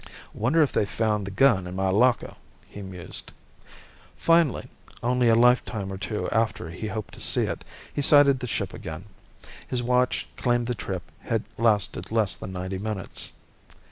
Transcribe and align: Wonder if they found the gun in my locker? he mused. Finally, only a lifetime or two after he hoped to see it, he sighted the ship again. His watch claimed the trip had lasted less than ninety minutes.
Wonder 0.33 0.63
if 0.63 0.71
they 0.71 0.83
found 0.87 1.27
the 1.27 1.29
gun 1.29 1.67
in 1.67 1.75
my 1.75 1.91
locker? 1.91 2.33
he 2.67 2.81
mused. 2.81 3.31
Finally, 4.17 4.67
only 5.03 5.29
a 5.29 5.35
lifetime 5.35 5.93
or 5.93 5.97
two 5.99 6.27
after 6.31 6.71
he 6.71 6.87
hoped 6.87 7.13
to 7.13 7.21
see 7.21 7.43
it, 7.43 7.63
he 7.93 8.01
sighted 8.01 8.39
the 8.39 8.47
ship 8.47 8.73
again. 8.73 9.03
His 9.67 9.83
watch 9.83 10.25
claimed 10.37 10.65
the 10.65 10.73
trip 10.73 11.03
had 11.19 11.43
lasted 11.55 12.11
less 12.11 12.35
than 12.35 12.51
ninety 12.51 12.79
minutes. 12.79 13.31